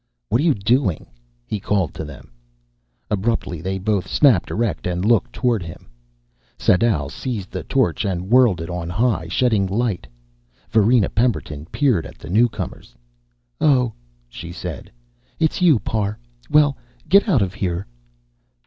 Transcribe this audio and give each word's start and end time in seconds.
"What 0.29 0.41
are 0.41 0.43
you 0.43 0.55
doing?" 0.55 1.05
he 1.45 1.59
called 1.59 1.93
to 1.93 2.03
them. 2.03 2.31
Abruptly 3.11 3.61
they 3.61 3.77
both 3.77 4.07
snapped 4.07 4.49
erect 4.49 4.87
and 4.87 5.05
looked 5.05 5.31
toward 5.31 5.61
him. 5.61 5.91
Sadau 6.57 7.07
seized 7.07 7.51
the 7.51 7.61
torch 7.61 8.03
and 8.03 8.27
whirled 8.31 8.61
it 8.61 8.69
on 8.71 8.89
high, 8.89 9.27
shedding 9.27 9.67
light. 9.67 10.07
Varina 10.71 11.09
Pemberton 11.09 11.67
peered 11.67 12.07
at 12.07 12.17
the 12.17 12.31
newcomers. 12.31 12.95
"Oh," 13.59 13.93
she 14.27 14.51
said, 14.51 14.91
"it's 15.37 15.61
you. 15.61 15.77
Parr. 15.77 16.17
Well, 16.49 16.75
get 17.07 17.29
out 17.29 17.43
of 17.43 17.53
here." 17.53 17.85